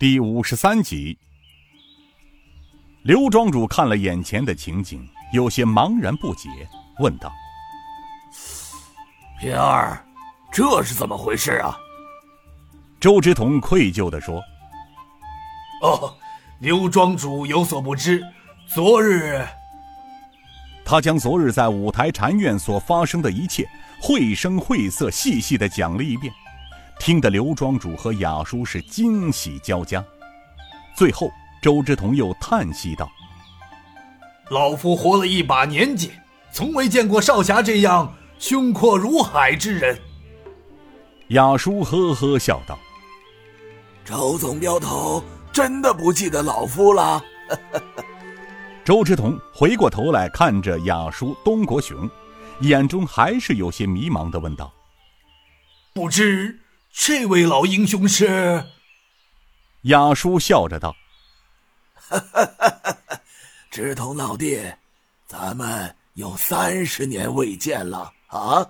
[0.00, 1.18] 第五十三集，
[3.02, 6.48] 刘庄主看了眼前的情景，有些茫然不解，
[7.00, 7.32] 问道
[9.40, 10.00] ：“平儿，
[10.52, 11.76] 这是怎么回事啊？”
[13.00, 14.40] 周之同愧疚的说
[15.82, 16.14] ：“哦，
[16.60, 18.24] 刘庄主有所不知，
[18.68, 19.44] 昨日……”
[20.86, 23.68] 他将昨日在五台禅院所发生的一切，
[24.00, 26.32] 绘声绘色、细细的讲了一遍。
[26.98, 30.04] 听得刘庄主和雅叔是惊喜交加，
[30.96, 31.30] 最后
[31.62, 33.08] 周之同又叹息道
[34.50, 36.10] ：“老夫活了一把年纪，
[36.52, 39.98] 从未见过少侠这样胸阔如海之人。”
[41.28, 42.78] 雅叔呵呵笑道
[44.04, 45.22] ：“周总镖头
[45.52, 47.22] 真的不记得老夫了？”
[48.84, 52.08] 周之同回过头来看着雅叔东国雄，
[52.60, 54.72] 眼中还是有些迷茫的问道
[55.94, 56.58] ：“不知？”
[57.00, 58.66] 这位老英雄是？
[59.82, 60.94] 雅叔笑着道
[63.70, 64.60] ：“志同老弟，
[65.26, 68.66] 咱们有三十年未见了啊！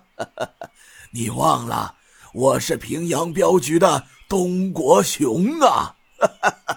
[1.11, 1.97] 你忘了
[2.35, 5.97] 我是平阳镖局的东国雄啊？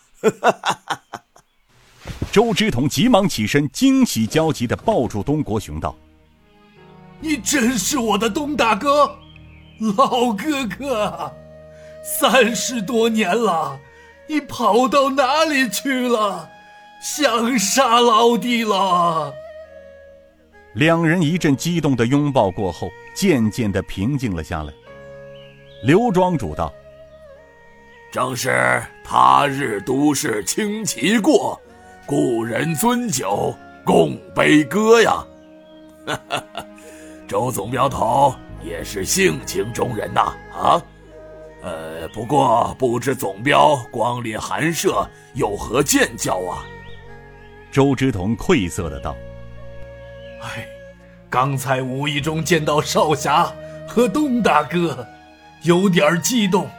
[2.31, 5.95] 周之同急忙起身，惊喜交集的抱住东国雄道。
[7.23, 9.17] 你真是我的东大哥，
[9.95, 11.33] 老哥哥，
[12.03, 13.79] 三十多年了，
[14.27, 16.49] 你跑到哪里去了？
[17.01, 19.33] 想杀老弟了。
[20.73, 24.73] 两人一阵激动的拥抱过后，渐渐的平静了下来。
[25.81, 26.73] 刘庄主道
[28.11, 31.57] ：“正是他日都市轻骑过，
[32.05, 35.25] 故人尊酒共悲歌呀。”
[36.05, 36.66] 哈哈哈。
[37.27, 40.81] 周总镖头也是性情中人呐，啊，
[41.61, 46.63] 呃，不过不知总镖光临寒舍有何见教啊？
[47.72, 49.16] 周之同愧色的道
[50.44, 50.67] ：“哎，
[51.29, 53.51] 刚才无意中见到少侠
[53.88, 55.07] 和东大哥，
[55.63, 56.69] 有点激动，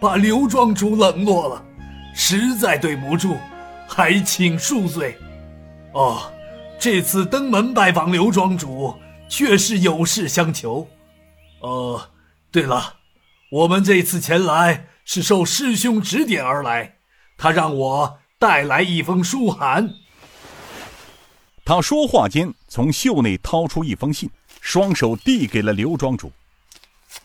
[0.00, 1.64] 把刘庄主冷落了，
[2.14, 3.36] 实在对不住，
[3.88, 5.16] 还请恕罪。
[5.92, 6.30] 哦，
[6.78, 8.92] 这次登门拜访刘庄主。”
[9.36, 10.88] 确是有事相求，
[11.58, 12.08] 呃，
[12.52, 12.98] 对了，
[13.50, 16.98] 我们这次前来是受师兄指点而来，
[17.36, 19.92] 他让我带来一封书函。
[21.64, 24.30] 他说话间，从袖内掏出一封信，
[24.60, 26.30] 双手递给了刘庄主。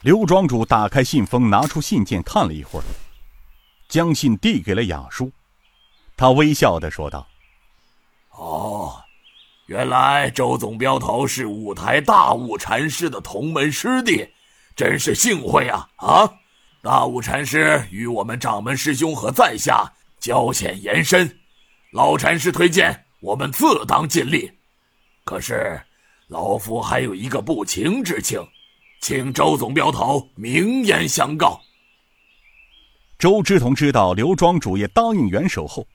[0.02, 2.84] 刘庄主打开信封，拿出信件看了一会儿，
[3.88, 5.32] 将信递给了雅叔。
[6.18, 7.28] 他微笑的说道
[8.34, 9.00] ：“哦。”
[9.70, 14.28] 原来周总镖头是五台大悟禅师的同门师弟，
[14.76, 15.88] 真是幸会啊！
[15.98, 16.28] 啊，
[16.82, 19.88] 大悟禅师与我们掌门师兄和在下
[20.20, 21.38] 交浅言深，
[21.92, 24.52] 老禅师推荐，我们自当尽力。
[25.24, 25.80] 可是，
[26.30, 28.44] 老夫还有一个不情之请，
[29.02, 31.62] 请周总镖头明言相告。
[33.20, 35.86] 周知同知道刘庄主也答应援手后，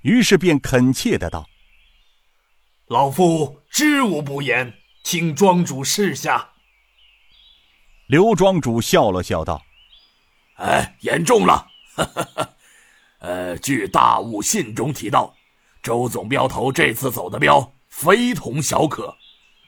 [0.00, 1.46] 于是便恳切的道。
[2.90, 4.74] 老夫知无不言，
[5.04, 6.50] 请庄主示下。
[8.08, 9.62] 刘庄主笑了笑道
[10.58, 11.68] ：“哎，言重了。
[13.20, 15.32] 呃，据大悟信中提到，
[15.80, 19.16] 周总镖头这次走的镖非同小可，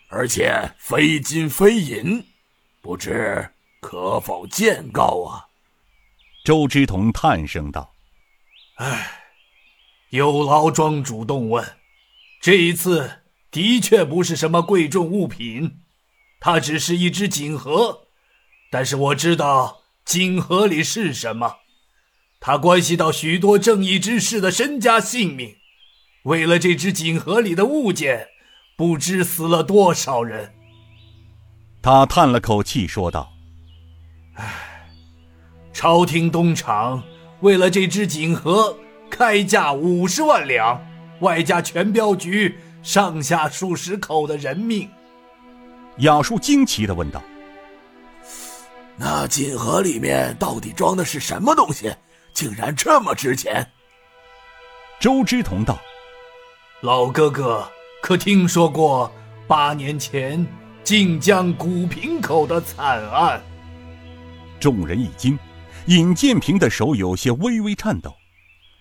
[0.09, 2.27] 而且非金非银，
[2.81, 5.47] 不知可否见告啊？”
[6.44, 7.94] 周之同叹声道
[8.83, 9.22] ：“哎，
[10.09, 11.65] 有劳庄主动问。”
[12.42, 13.08] 这一次
[13.53, 15.78] 的确不是什么贵重物品，
[16.41, 18.08] 它只是一只锦盒。
[18.69, 21.58] 但是我知道锦盒里是什么，
[22.41, 25.54] 它关系到许多正义之士的身家性命。
[26.25, 28.26] 为了这只锦盒里的物件，
[28.76, 30.53] 不知死了多少人。
[31.80, 33.32] 他叹了口气说道
[34.34, 34.91] ：“唉，
[35.72, 37.04] 朝廷东厂
[37.42, 38.77] 为了这只锦盒
[39.09, 40.84] 开价五十万两。”
[41.22, 44.91] 外加全镖局上下数十口的人命，
[45.98, 47.22] 雅叔惊奇的问道
[48.98, 51.95] ：“那锦盒里面到底装的是什么东西？
[52.34, 53.65] 竟然这么值钱？”
[54.98, 55.78] 周之同道
[56.83, 57.71] ：“老哥哥，
[58.03, 59.10] 可听说过
[59.47, 60.45] 八年前
[60.83, 63.41] 晋江古平口的惨案？”
[64.59, 65.39] 众人一惊，
[65.86, 68.13] 尹建平的手有些微微颤抖。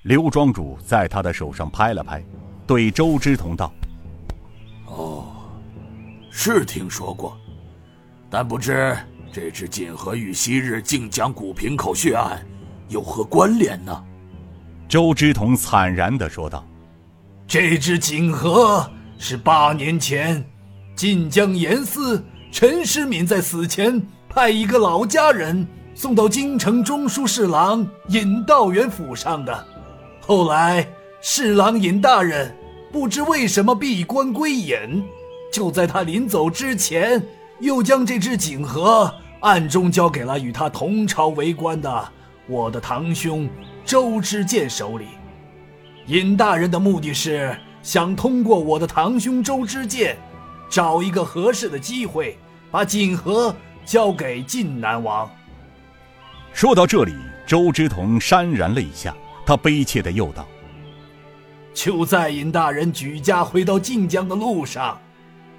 [0.03, 2.23] 刘庄主在他的手上拍了拍，
[2.65, 3.71] 对周之同道
[4.89, 5.27] ：“哦，
[6.31, 7.37] 是听说过，
[8.27, 8.97] 但不知
[9.31, 12.43] 这只锦盒与昔日靖江古平口血案
[12.87, 14.03] 有何关联呢？
[14.89, 16.65] 周之同惨然地说道
[17.45, 18.89] ：“这只锦盒
[19.19, 20.43] 是八年前
[20.95, 29.67] 晋江严司陈世敏在死前派一个老家人送到京城中书侍郎尹道元府上的。
[30.21, 30.87] 后来
[31.19, 32.55] 侍郎尹大人
[32.91, 35.03] 不知为什么闭关归隐，
[35.51, 37.21] 就在他临走之前，
[37.59, 42.09] 又将这只锦盒暗中交给了与他同朝为官的
[42.47, 43.49] 我的堂兄。”
[43.83, 45.07] 周之剑手里，
[46.05, 50.15] 尹大人的目的是想通过我的堂兄周之剑，
[50.69, 52.37] 找一个合适的机会，
[52.69, 53.53] 把锦盒
[53.83, 55.27] 交给晋南王。
[56.53, 57.13] 说到这里，
[57.45, 59.15] 周之同潸然泪下，
[59.51, 60.47] 他悲切的又道
[61.75, 64.97] ：“就在尹大人举家回到晋江的路上，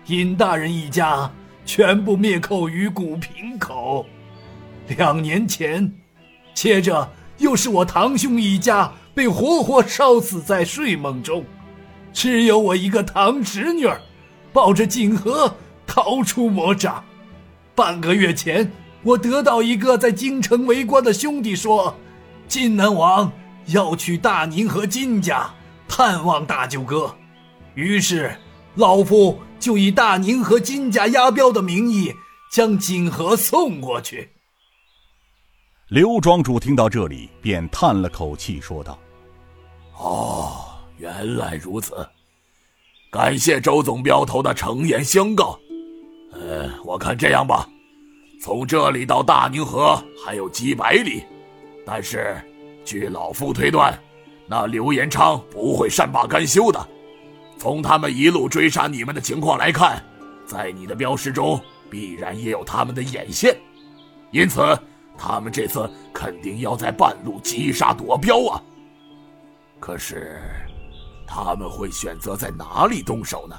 [0.07, 1.31] 尹大人一家
[1.67, 4.07] 全部灭口于古平口。
[4.97, 5.93] 两年前，
[6.55, 7.07] 接着。”
[7.39, 11.45] 又是我堂兄一家被活活烧死在睡梦中，
[12.13, 14.01] 只有我一个堂侄女儿，
[14.53, 15.53] 抱着锦盒
[15.85, 17.05] 逃出魔掌。
[17.75, 18.71] 半个月前，
[19.03, 21.97] 我得到一个在京城为官的兄弟说，
[22.47, 23.33] 晋南王
[23.67, 25.49] 要去大宁和金家
[25.89, 27.15] 探望大舅哥，
[27.75, 28.37] 于是
[28.75, 32.13] 老夫就以大宁和金家押镖的名义
[32.51, 34.31] 将锦盒送过去。
[35.89, 38.99] 刘庄主听到这里，便叹了口气，说道
[39.99, 40.65] ：“哦，
[40.97, 42.09] 原来如此，
[43.11, 45.59] 感谢周总镖头的诚言相告。
[46.33, 47.69] 呃，我看这样吧，
[48.43, 51.23] 从这里到大宁河还有几百里，
[51.85, 52.43] 但是
[52.85, 53.99] 据老夫推断，
[54.47, 56.89] 那刘延昌不会善罢甘休的。
[57.59, 60.05] 从他们一路追杀你们的情况来看，
[60.47, 63.57] 在你的镖师中必然也有他们的眼线，
[64.31, 64.61] 因此。”
[65.19, 68.63] 他们这次肯定要在半路击杀夺镖啊！
[69.79, 70.41] 可是，
[71.27, 73.55] 他们会选择在哪里动手呢？